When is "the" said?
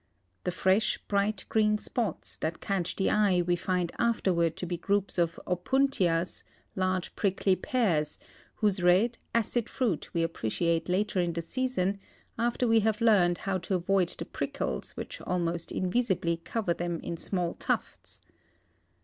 0.45-0.51, 2.95-3.11, 11.33-11.43, 14.17-14.25